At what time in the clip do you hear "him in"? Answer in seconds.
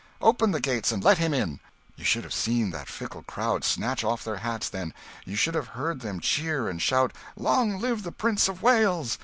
1.19-1.59